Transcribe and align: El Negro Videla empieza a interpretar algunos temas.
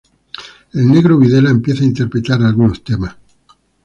El 0.73 0.87
Negro 0.87 1.19
Videla 1.19 1.51
empieza 1.51 1.83
a 1.83 1.85
interpretar 1.85 2.41
algunos 2.41 2.83
temas. 2.83 3.15